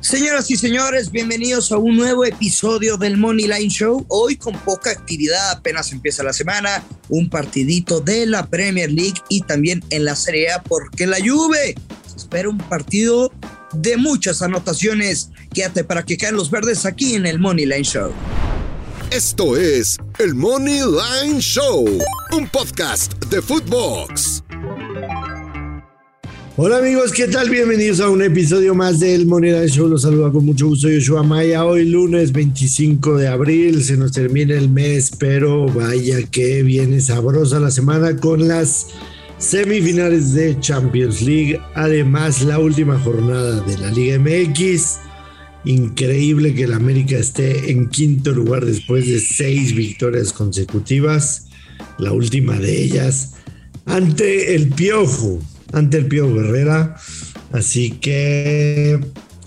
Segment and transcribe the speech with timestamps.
[0.00, 4.06] Señoras y señores, bienvenidos a un nuevo episodio del Money Line Show.
[4.08, 9.40] Hoy con poca actividad, apenas empieza la semana, un partidito de la Premier League y
[9.40, 11.74] también en la Serie A porque la Juve
[12.06, 13.32] se espera un partido
[13.72, 15.30] de muchas anotaciones.
[15.52, 18.12] Quédate para que caen los verdes aquí en el Money Line Show.
[19.10, 21.86] Esto es el Money Line Show,
[22.30, 24.44] un podcast de Footbox.
[26.60, 27.50] Hola amigos, ¿qué tal?
[27.50, 29.86] Bienvenidos a un episodio más del Moneda Show.
[29.86, 31.64] Los saluda con mucho gusto Yoshua Maya.
[31.64, 37.60] Hoy lunes 25 de abril, se nos termina el mes, pero vaya que viene sabrosa
[37.60, 38.88] la semana con las
[39.38, 41.60] semifinales de Champions League.
[41.76, 44.98] Además, la última jornada de la Liga MX.
[45.64, 51.46] Increíble que el América esté en quinto lugar después de seis victorias consecutivas.
[51.98, 53.34] La última de ellas
[53.86, 55.38] ante el Piojo
[55.72, 56.96] ante el Pío Guerrera.
[57.52, 59.00] Así que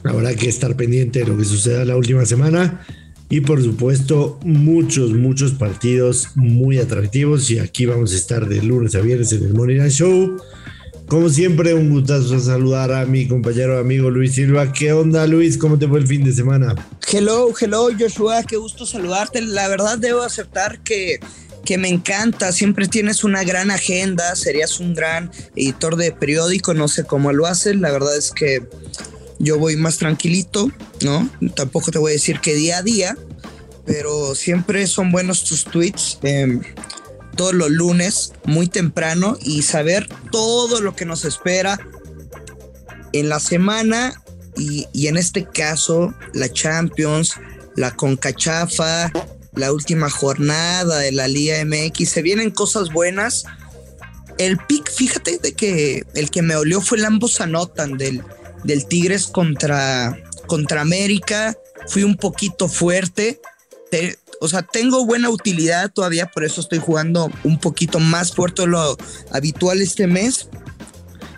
[0.04, 2.86] habrá que estar pendiente de lo que suceda la última semana.
[3.30, 7.50] Y por supuesto, muchos, muchos partidos muy atractivos.
[7.50, 10.38] Y aquí vamos a estar de lunes a viernes en el Morning Show.
[11.08, 14.72] Como siempre, un gustazo saludar a mi compañero amigo Luis Silva.
[14.72, 15.58] ¿Qué onda, Luis?
[15.58, 16.74] ¿Cómo te fue el fin de semana?
[17.12, 18.44] Hello, hello, Joshua.
[18.44, 19.42] Qué gusto saludarte.
[19.42, 21.20] La verdad, debo aceptar que
[21.72, 26.90] que me encanta, siempre tienes una gran agenda, serías un gran editor de periódico, no
[26.90, 28.68] sé cómo lo haces, la verdad es que
[29.40, 30.70] yo voy más tranquilito,
[31.02, 31.30] ¿no?
[31.56, 33.18] Tampoco te voy a decir que día a día,
[33.86, 36.62] pero siempre son buenos tus tweets em,
[37.38, 41.80] todos los lunes, muy temprano, y saber todo lo que nos espera
[43.14, 44.22] en la semana
[44.58, 47.36] y, y en este caso la Champions,
[47.78, 49.10] la Concachafa,
[49.56, 52.10] la última jornada de la Liga MX.
[52.10, 53.44] Se vienen cosas buenas.
[54.38, 58.24] El pick, fíjate de que el que me olió fue el ambos anotan del,
[58.64, 61.56] del Tigres contra, contra América.
[61.88, 63.42] Fui un poquito fuerte.
[64.40, 68.70] o sea, tengo buena utilidad todavía, por eso estoy jugando un poquito más fuerte de
[68.70, 68.98] lo
[69.32, 70.48] habitual este mes.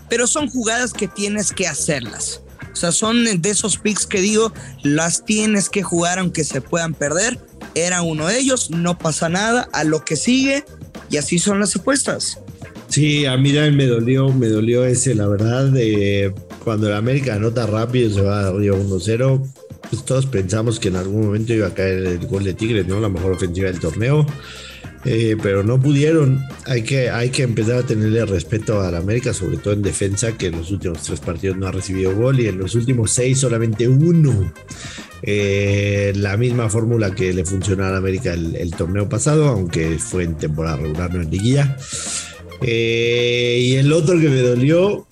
[0.10, 2.42] Pero son jugadas que tienes que hacerlas.
[2.72, 4.52] O sea, son de esos picks que digo,
[4.84, 7.40] las tienes que jugar aunque se puedan perder
[7.76, 10.66] era uno de ellos, no pasa nada, a lo que sigue
[11.10, 12.40] y así son las apuestas.
[12.88, 17.66] Sí, a mí me dolió, me dolió ese, la verdad, de cuando el América anota
[17.66, 19.48] rápido, se va a 1-0,
[19.90, 23.00] pues todos pensamos que en algún momento iba a caer el gol de Tigres, ¿no?
[23.00, 24.26] La mejor ofensiva del torneo.
[25.06, 26.46] Eh, pero no pudieron.
[26.66, 30.38] Hay que, hay que empezar a tenerle respeto a la América, sobre todo en defensa,
[30.38, 33.40] que en los últimos tres partidos no ha recibido gol y en los últimos seis
[33.40, 34.54] solamente uno.
[35.26, 40.24] Eh, la misma fórmula que le funcionó a la América el, torneo pasado, aunque fue
[40.24, 41.78] en temporada regular, no en liguilla.
[42.62, 45.06] Eh, y el otro que me dolió,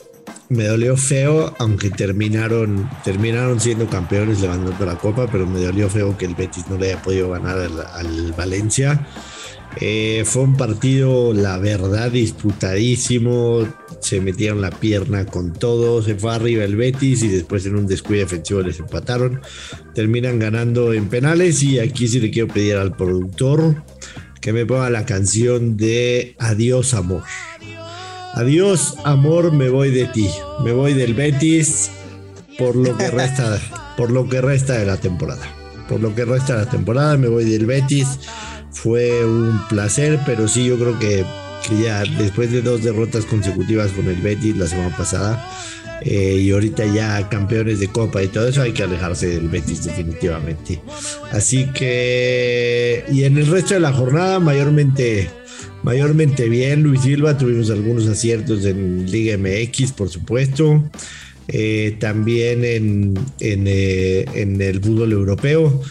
[0.48, 6.18] me dolió feo, aunque terminaron, terminaron siendo campeones levantando la copa, pero me dolió feo
[6.18, 9.06] que el Betis no le haya podido ganar al Valencia.
[9.80, 13.68] Eh, fue un partido, la verdad, disputadísimo.
[14.02, 16.02] Se metieron la pierna con todo.
[16.02, 19.42] Se fue arriba el Betis y después en un descuido defensivo les empataron.
[19.94, 21.64] Terminan ganando en penales.
[21.64, 23.84] Y aquí sí le quiero pedir al productor
[24.42, 27.24] que me ponga la canción de Adiós, amor.
[28.34, 30.28] Adiós, amor, me voy de ti.
[30.64, 31.92] Me voy del Betis
[32.58, 33.60] por lo que resta,
[33.98, 35.44] por lo que resta de la temporada.
[35.88, 38.20] Por lo que resta de la temporada, me voy del Betis
[38.72, 41.26] fue un placer, pero sí, yo creo que,
[41.82, 45.50] ya después de dos derrotas consecutivas con el Betis la semana pasada,
[46.04, 49.84] eh, y ahorita ya campeones de Copa y todo eso, hay que alejarse del Betis
[49.84, 50.82] definitivamente.
[51.32, 55.30] Así que, y en el resto de la jornada, mayormente,
[55.84, 60.84] mayormente bien, Luis Silva, tuvimos algunos aciertos en Liga MX, por supuesto.
[61.48, 65.82] Eh, también en, en, eh, en el fútbol europeo.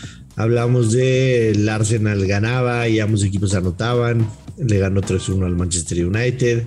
[0.40, 4.26] Hablamos de el Arsenal ganaba y ambos equipos anotaban.
[4.56, 6.66] Le ganó 3-1 al Manchester United.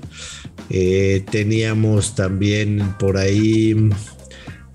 [0.70, 3.90] Eh, teníamos también por ahí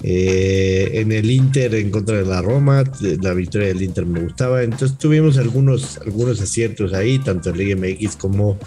[0.03, 2.83] eh, en el Inter en contra de la Roma.
[3.23, 4.65] La victoria del Inter me gustaba.
[4.65, 8.59] Entonces tuvimos algunos, algunos aciertos ahí, tanto en Liga MX como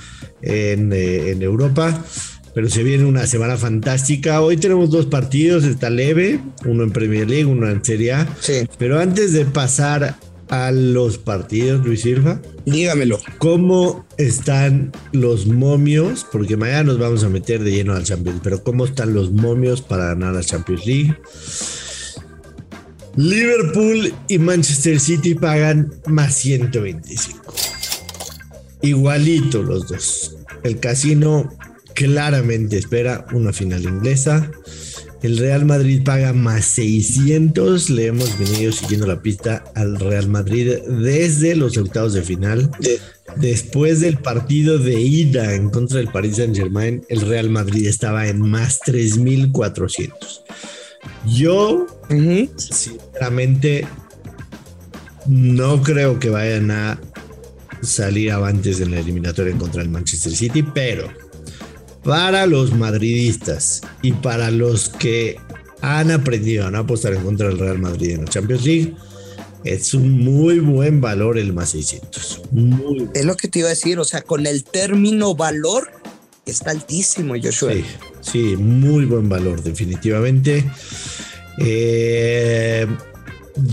[0.42, 2.06] en, eh, en Europa
[2.54, 4.42] pero se viene una semana fantástica.
[4.42, 8.28] Hoy tenemos dos partidos, está leve, uno en Premier League, uno en Serie A.
[8.40, 8.68] Sí.
[8.78, 10.18] Pero antes de pasar
[10.50, 13.20] a los partidos, Luis Silva, dígamelo.
[13.38, 16.26] ¿Cómo están los momios?
[16.30, 19.82] Porque mañana nos vamos a meter de lleno al Champions, pero ¿cómo están los momios
[19.82, 21.16] para ganar la Champions League?
[23.16, 27.54] Liverpool y Manchester City pagan más 125.
[28.82, 30.36] Igualito los dos.
[30.64, 31.50] El casino
[31.94, 34.52] claramente espera una final inglesa.
[35.22, 37.90] El Real Madrid paga más 600.
[37.92, 42.72] Le hemos venido siguiendo la pista al Real Madrid desde los octavos de final.
[43.38, 48.28] Después del partido de ida en contra del Paris Saint Germain, el Real Madrid estaba
[48.28, 50.44] en más 3400.
[51.28, 51.86] Yo,
[52.58, 53.88] sinceramente,
[55.28, 57.00] no creo que vayan a
[57.82, 61.21] salir avantes en la eliminatoria contra del Manchester City, pero
[62.04, 65.38] para los madridistas y para los que
[65.82, 68.96] han aprendido a no apostar en contra del Real Madrid en la Champions League,
[69.64, 72.42] es un muy buen valor el más 600.
[73.14, 75.90] Es lo que te iba a decir, o sea, con el término valor
[76.46, 77.74] está altísimo, Joshua.
[77.74, 77.86] Sí,
[78.22, 80.66] sí muy buen valor, definitivamente.
[81.60, 82.88] Eh,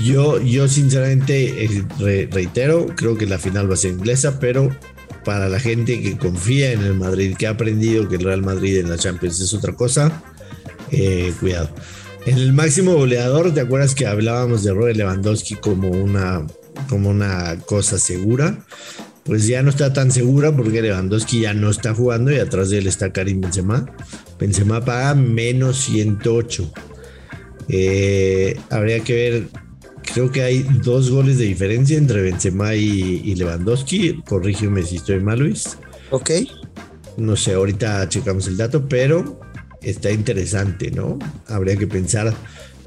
[0.03, 4.71] yo, yo sinceramente eh, reitero, creo que la final va a ser inglesa, pero
[5.29, 8.79] para la gente que confía en el Madrid, que ha aprendido que el Real Madrid
[8.79, 10.23] en la Champions es otra cosa,
[10.91, 11.69] eh, cuidado.
[12.25, 16.47] En el máximo goleador, ¿te acuerdas que hablábamos de Robert Lewandowski como una,
[16.89, 18.65] como una cosa segura?
[19.25, 22.79] Pues ya no está tan segura porque Lewandowski ya no está jugando y atrás de
[22.79, 23.85] él está Karim Benzema.
[24.41, 26.73] Benzema paga menos 108.
[27.69, 29.49] Eh, habría que ver
[30.19, 34.21] creo que hay dos goles de diferencia entre Benzema y, Lewandowski.
[34.27, 35.79] Corrígeme si estoy mal, Luis.
[36.11, 36.31] Ok.
[37.17, 39.39] No sé, ahorita checamos el dato, pero
[39.81, 41.21] está interesante, ¿no?
[41.47, 42.35] Habría que pensar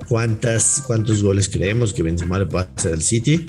[0.09, 3.45] cuántas, cuántos goles creemos que Benzema le puede hacer al City.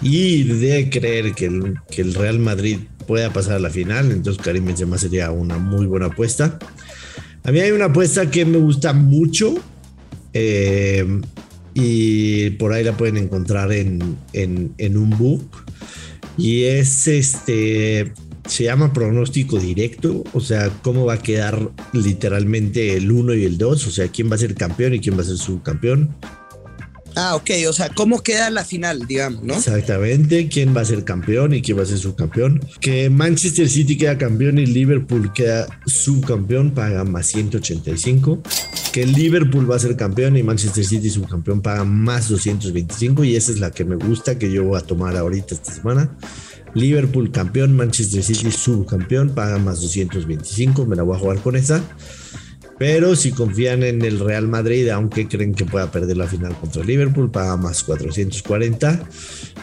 [0.00, 4.42] Y de creer que el, que el Real Madrid pueda pasar a la final, entonces
[4.42, 6.58] Karim Benzema sería una muy buena apuesta.
[7.44, 9.56] A mí hay una apuesta que me gusta mucho.
[10.32, 11.20] Eh,
[11.78, 15.44] y por ahí la pueden encontrar en, en, un book.
[16.38, 18.14] Y es este,
[18.48, 23.58] se llama pronóstico directo, o sea, cómo va a quedar literalmente el 1 y el
[23.58, 26.16] 2, o sea, quién va a ser campeón y quién va a ser subcampeón.
[27.18, 29.54] Ah, ok, o sea, ¿cómo queda la final, digamos, no?
[29.54, 32.60] Exactamente, quién va a ser campeón y quién va a ser subcampeón.
[32.78, 38.42] Que Manchester City queda campeón y Liverpool queda subcampeón, paga más 185.
[38.92, 43.24] Que Liverpool va a ser campeón y Manchester City subcampeón, paga más 225.
[43.24, 46.14] Y esa es la que me gusta, que yo voy a tomar ahorita esta semana.
[46.74, 50.84] Liverpool campeón, Manchester City subcampeón, paga más 225.
[50.84, 51.82] Me la voy a jugar con esa.
[52.78, 56.84] Pero si confían en el Real Madrid, aunque creen que pueda perder la final contra
[56.84, 59.08] Liverpool, paga más 440.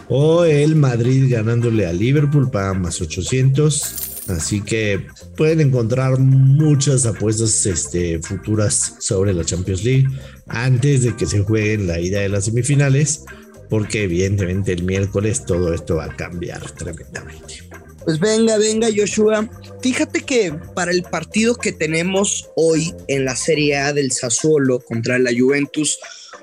[0.10, 4.12] O el Madrid ganándole a Liverpool, paga más 800.
[4.30, 5.06] Así que
[5.36, 10.08] pueden encontrar muchas apuestas este, futuras sobre la Champions League
[10.48, 13.26] antes de que se jueguen la ida de las semifinales,
[13.70, 17.64] porque evidentemente el miércoles todo esto va a cambiar tremendamente.
[18.06, 19.50] Pues venga, venga, Joshua.
[19.82, 25.20] Fíjate que para el partido que tenemos hoy en la Serie A del Sassuolo contra
[25.20, 26.00] la Juventus,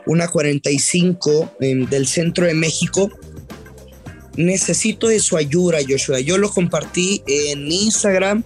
[0.07, 3.11] una 45 em, del centro de México,
[4.37, 6.21] necesito de su ayuda, Joshua.
[6.21, 8.43] Yo lo compartí en Instagram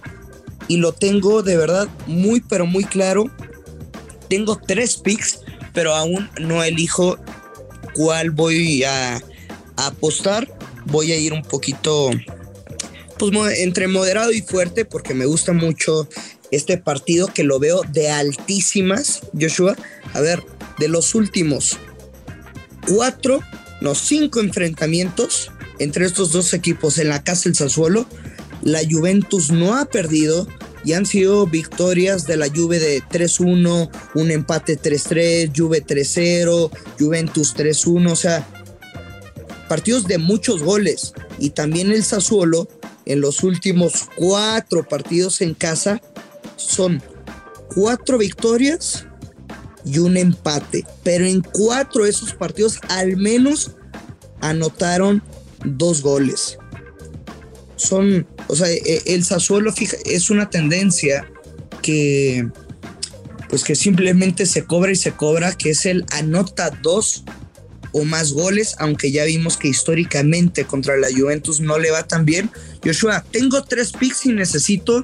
[0.67, 3.31] y lo tengo de verdad muy, pero muy claro.
[4.29, 5.39] Tengo tres picks,
[5.73, 7.17] pero aún no elijo
[7.93, 9.21] cuál voy a
[9.77, 10.51] apostar.
[10.85, 12.11] Voy a ir un poquito
[13.17, 16.07] pues entre moderado y fuerte porque me gusta mucho
[16.51, 19.75] este partido que lo veo de altísimas, Joshua.
[20.13, 20.43] A ver,
[20.79, 21.77] de los últimos
[22.87, 23.41] cuatro,
[23.81, 28.05] no, cinco enfrentamientos entre estos dos equipos en la casa del Sassuolo,
[28.61, 30.47] la Juventus no ha perdido
[30.85, 37.55] y han sido victorias de la Juve de 3-1, un empate 3-3, Juve 3-0, Juventus
[37.55, 38.47] 3-1, o sea,
[39.67, 41.13] partidos de muchos goles.
[41.39, 42.69] Y también el Sassuolo
[43.05, 46.01] en los últimos cuatro partidos en casa
[46.55, 47.01] son
[47.73, 49.05] cuatro victorias
[49.85, 50.85] y un empate.
[51.03, 53.71] Pero en cuatro de esos partidos al menos
[54.41, 55.21] anotaron
[55.63, 56.57] dos goles.
[57.75, 59.73] Son, o sea, e, el Sassuolo
[60.05, 61.29] es una tendencia
[61.81, 62.47] que
[63.49, 67.23] pues que simplemente se cobra y se cobra, que es el anota dos
[67.97, 72.25] o más goles, aunque ya vimos que históricamente contra la Juventus no le va tan
[72.25, 72.51] bien.
[72.83, 75.01] Joshua, tengo tres picks y necesito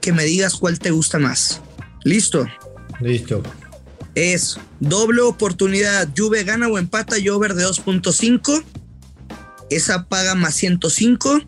[0.00, 1.60] que me digas cuál te gusta más.
[2.04, 2.46] ¿Listo?
[3.00, 3.42] Listo.
[4.14, 8.62] Es doble oportunidad, Juve gana o empata y over de 2.5.
[9.68, 11.40] Esa paga más 105.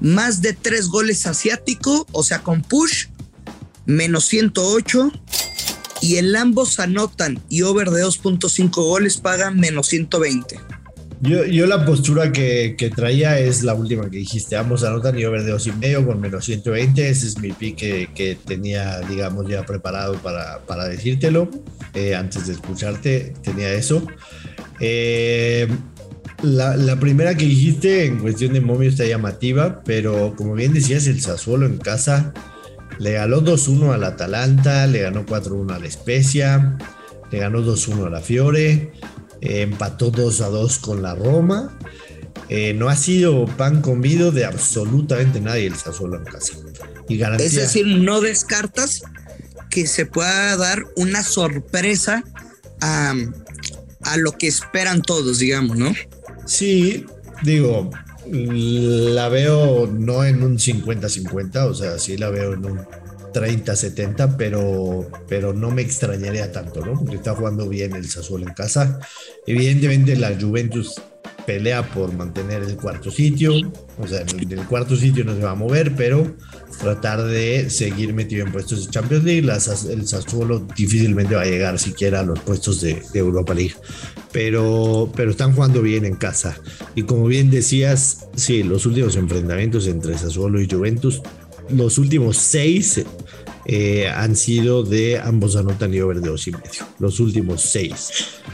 [0.00, 3.06] Más de tres goles asiático, o sea, con push,
[3.86, 5.12] menos 108
[6.00, 10.58] y el ambos anotan y over de 2.5 goles pagan menos 120.
[11.22, 14.56] Yo, yo la postura que, que, traía es la última que dijiste.
[14.56, 17.10] Ambos anotan y over de dos y medio con menos 120.
[17.10, 21.50] Ese es mi pique que, tenía, digamos, ya preparado para, para decírtelo.
[21.92, 24.06] Eh, antes de escucharte, tenía eso.
[24.80, 25.68] Eh,
[26.42, 31.06] la, la, primera que dijiste en cuestión de momio está llamativa, pero como bien decías,
[31.06, 32.32] el Sassuolo en casa
[33.00, 36.76] le ganó 2-1 al Atalanta, le ganó 4-1 a la Especia,
[37.30, 38.92] le ganó 2-1 a la Fiore,
[39.40, 41.78] eh, empató 2-2 con la Roma.
[42.50, 46.52] Eh, no ha sido pan comido de absolutamente nadie el Sassuolo en casa.
[47.08, 49.02] Y garantía, es decir, no descartas
[49.70, 52.22] que se pueda dar una sorpresa
[52.82, 53.14] a,
[54.02, 55.94] a lo que esperan todos, digamos, ¿no?
[56.44, 57.06] Sí,
[57.42, 57.90] digo,
[58.30, 62.80] la veo no en un 50-50, o sea, sí la veo en un
[63.32, 66.94] 30-70, pero, pero no me extrañaría tanto, ¿no?
[66.94, 69.00] Porque está jugando bien el Sassuolo en casa.
[69.46, 71.00] Evidentemente la Juventus
[71.46, 73.52] pelea por mantener el cuarto sitio,
[73.98, 76.36] o sea, en el, cuarto sitio no se va a mover, pero
[76.80, 79.50] tratar de seguir metido en puestos de Champions League,
[79.90, 83.74] el Sassuolo difícilmente va a llegar siquiera a los puestos de, Europa League,
[84.32, 86.58] pero, pero están jugando bien en casa.
[86.94, 91.22] Y como bien decías, sí, los últimos enfrentamientos entre Sassuolo y Juventus,
[91.70, 93.04] los últimos seis
[93.66, 98.10] eh, han sido de ambos anotan y over de dos y medio, los últimos seis.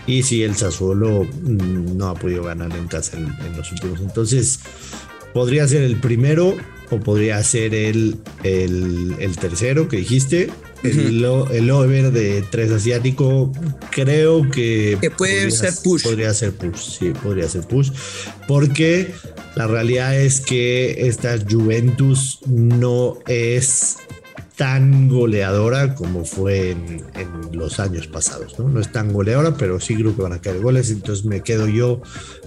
[0.06, 4.00] Y si el Sassuolo mm, no ha podido ganar en casa en, los últimos.
[4.00, 4.60] Entonces,
[5.32, 6.56] podría ser el primero
[6.90, 10.50] o podría ser el, el, tercero que dijiste.
[10.82, 13.52] El, el, over de tres asiático,
[13.90, 14.98] creo que.
[15.00, 16.02] Que puede ser push.
[16.02, 17.90] Podría ser push, sí, podría ser push.
[18.46, 19.12] Porque
[19.56, 23.96] la realidad es que esta Juventus no es
[24.56, 27.04] tan goleadora como fue en,
[27.52, 28.68] los años pasados, ¿no?
[28.68, 31.68] No es tan goleadora, pero sí creo que van a caer goles, entonces me quedo
[31.68, 32.00] yo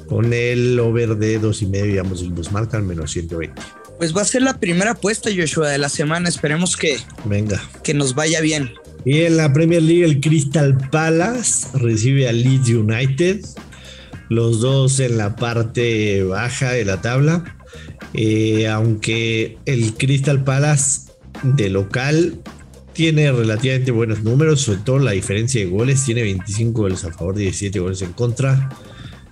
[0.08, 3.62] con el over de dos y medio y ambos los marcan menos 120.
[4.00, 6.30] Pues va a ser la primera apuesta, Joshua, de la semana.
[6.30, 7.62] Esperemos que, Venga.
[7.84, 8.72] que nos vaya bien.
[9.04, 13.42] Y en la Premier League, el Crystal Palace recibe al Leeds United.
[14.30, 17.58] Los dos en la parte baja de la tabla.
[18.14, 21.12] Eh, aunque el Crystal Palace
[21.44, 22.40] de local
[22.94, 27.36] tiene relativamente buenos números, sobre todo la diferencia de goles, tiene 25 goles a favor,
[27.36, 28.70] 17 goles en contra.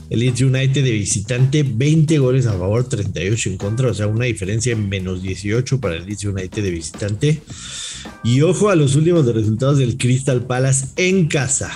[0.10, 4.26] El Leeds United de visitante, 20 goles a favor, 38 en contra, o sea, una
[4.26, 7.42] diferencia en menos 18 para el Leeds United de visitante.
[8.24, 11.72] Y ojo a los últimos resultados del Crystal Palace en casa.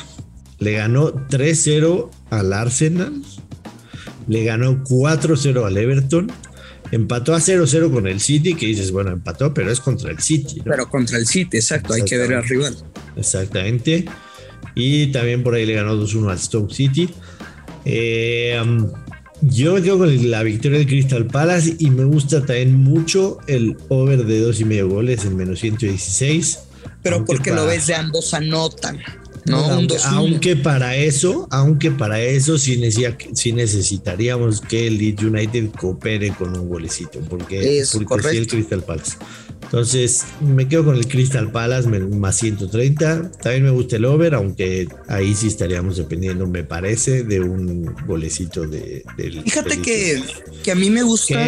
[0.59, 3.21] Le ganó 3-0 al Arsenal,
[4.27, 6.31] le ganó 4-0 al Everton
[6.91, 10.61] Empató a 0-0 con el City, que dices, bueno, empató, pero es contra el City.
[10.63, 12.75] Pero contra el City, exacto, hay que ver al rival.
[13.15, 14.05] Exactamente.
[14.75, 17.09] Y también por ahí le ganó 2-1 al Stoke City.
[17.85, 18.91] Eh, um,
[19.41, 23.75] yo me quedo con la victoria de Crystal Palace y me gusta también mucho el
[23.89, 26.59] over de 2,5 goles en menos 116.
[27.01, 29.00] Pero porque lo ves de ambos anotan.
[29.45, 29.57] No,
[30.05, 36.69] aunque, para eso, aunque para eso sí, necesitaríamos que el Leeds United coopere con un
[36.69, 39.17] golecito, porque, es porque el Crystal Palace.
[39.63, 43.31] Entonces, me quedo con el Crystal Palace más 130.
[43.41, 48.67] También me gusta el over, aunque ahí sí estaríamos dependiendo, me parece, de un golecito
[48.67, 49.41] de, del.
[49.43, 50.21] Fíjate que,
[50.62, 51.48] que, a mí me gusta.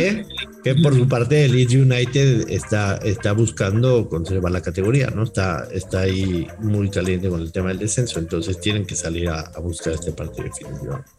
[0.63, 5.23] Que, por su parte el Leeds United está, está buscando conservar la categoría, ¿no?
[5.23, 9.51] Está, está ahí muy caliente con el tema del descenso, entonces tienen que salir a,
[9.59, 11.09] buscar este partido definitivamente.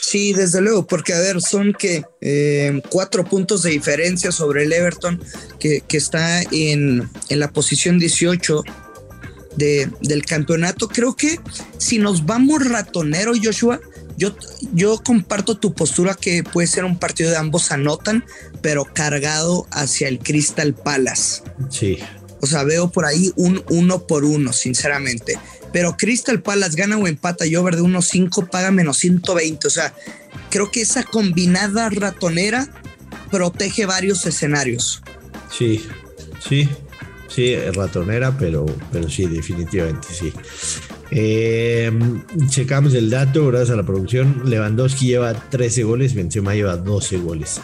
[0.00, 4.72] Sí, desde luego, porque a ver, son que eh, cuatro puntos de diferencia sobre el
[4.72, 5.20] Everton,
[5.58, 8.62] que, está en, la posición 18
[9.56, 10.88] de, del campeonato.
[10.88, 11.40] Creo que
[11.78, 13.80] si nos vamos ratonero, Joshua,
[14.16, 14.34] yo,
[14.72, 18.24] yo comparto tu postura que puede ser un partido de ambos anotan,
[18.62, 21.42] pero cargado hacia el Crystal Palace.
[21.70, 21.98] Sí.
[22.40, 25.38] O sea, veo por ahí un uno por uno, sinceramente.
[25.72, 29.66] Pero Crystal Palace gana o empata y over de 1.5 paga menos 120.
[29.66, 29.94] O sea,
[30.50, 32.68] creo que esa combinada ratonera
[33.30, 35.02] protege varios escenarios.
[35.50, 35.84] Sí,
[36.46, 36.68] sí,
[37.28, 40.32] sí, ratonera, pero, pero sí, definitivamente sí.
[41.16, 41.92] Eh,
[42.48, 44.42] checamos el dato, gracias a la producción.
[44.46, 47.60] Lewandowski lleva 13 goles, Benzema lleva 12 goles.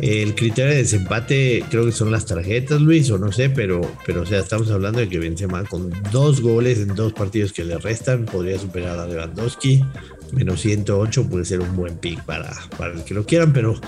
[0.00, 4.22] El criterio de desempate creo que son las tarjetas, Luis, o no sé, pero, pero
[4.22, 7.76] o sea, estamos hablando de que Benzema con dos goles en dos partidos que le
[7.78, 9.84] restan podría superar a Lewandowski.
[10.32, 13.78] menos 108 puede ser un buen pick para, para el que lo quieran, pero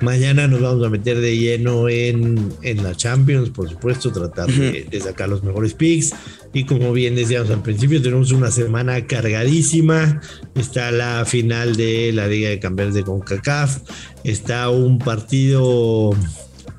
[0.00, 5.00] Mañana nos vamos a meter de lleno en, en la Champions, por supuesto, tratar de,
[5.00, 6.14] sacar los mejores picks.
[6.54, 10.20] Y como bien decíamos al principio, tenemos una semana cargadísima.
[10.54, 13.78] Está la final de la Liga de Campeones de CONCACAF.
[14.22, 16.10] Está un partido,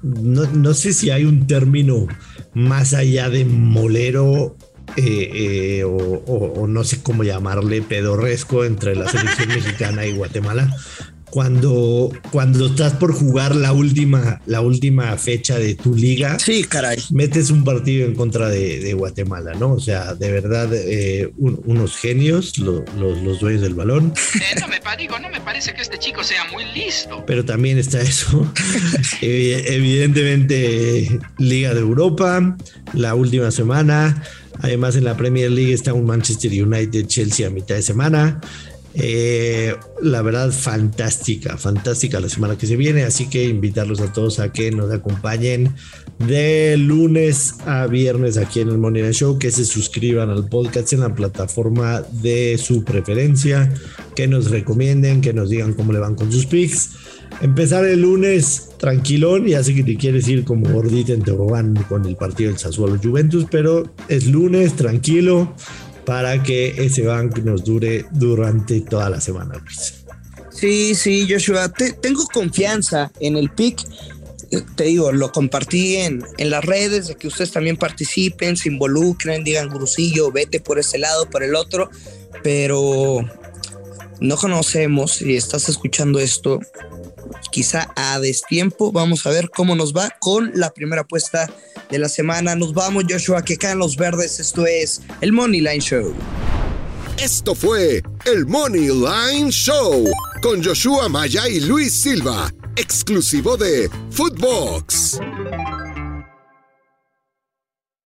[0.01, 2.07] no, no sé si hay un término
[2.53, 4.55] más allá de molero
[4.95, 10.75] eh, eh, o, o, no sé cómo llamarle, pedorresco entre la selección mexicana y Guatemala,
[11.29, 16.39] cuando, cuando estás por jugar la última, la última fecha de tu liga.
[16.39, 16.98] Sí, caray.
[17.12, 19.74] Metes un partido en contra de, Guatemala, ¿no?
[19.74, 24.13] O sea, de verdad, eh, unos genios, los, los, dueños del balón.
[24.36, 27.24] Eh, no, me, digo, no me parece que este chico sea muy listo.
[27.25, 28.51] Pero también está eso.
[29.21, 32.57] Evidentemente, Liga de Europa,
[32.93, 34.24] la última semana.
[34.62, 38.41] Además, en la Premier League está un Manchester United Chelsea a mitad de semana.
[38.96, 43.03] Eh, la verdad, fantástica, fantástica la semana que se viene.
[43.03, 45.75] Así que invitarlos a todos a que nos acompañen
[46.19, 51.01] de lunes a viernes aquí en el Money Show, que se suscriban al podcast en
[51.01, 53.74] la plataforma de su preferencia,
[54.15, 56.91] que nos recomienden, que nos digan cómo le van con sus picks.
[57.41, 62.05] Empezar el lunes tranquilón, y así que te quieres ir como gordita en tobogán con
[62.05, 65.53] el partido del Sassuolo Juventus, pero es lunes tranquilo
[66.09, 69.93] para que ese bank nos dure durante toda la semana, Luis.
[70.49, 73.85] Sí, sí, Joshua, tengo confianza en el pick.
[74.75, 79.43] Te digo, lo compartí en, en las redes, de que ustedes también participen, se involucren,
[79.43, 81.91] digan, Grusillo, vete por ese lado, por el otro,
[82.41, 83.19] pero
[84.19, 86.59] no conocemos, si estás escuchando esto,
[87.51, 91.50] quizá a destiempo, vamos a ver cómo nos va con la primera apuesta
[91.89, 92.56] de la semana.
[92.56, 94.39] Nos vamos, Joshua, que caen los verdes.
[94.39, 96.13] Esto es el Money Line Show.
[97.18, 100.06] Esto fue el Money Line Show
[100.41, 105.20] con Joshua Maya y Luis Silva, exclusivo de Footbox.